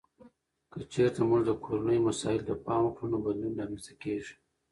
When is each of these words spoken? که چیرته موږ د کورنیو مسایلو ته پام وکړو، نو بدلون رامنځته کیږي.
که 0.71 0.79
چیرته 0.91 1.21
موږ 1.29 1.41
د 1.45 1.51
کورنیو 1.65 2.05
مسایلو 2.09 2.47
ته 2.49 2.53
پام 2.65 2.81
وکړو، 2.85 3.11
نو 3.11 3.17
بدلون 3.25 3.53
رامنځته 3.59 3.93
کیږي. 4.01 4.33